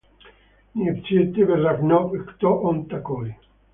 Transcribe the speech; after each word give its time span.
Не 0.73 0.95
все 0.95 1.27
тебе 1.31 1.53
равно, 1.57 2.09
кто 2.09 2.57
он 2.59 2.85
такой? 2.87 3.37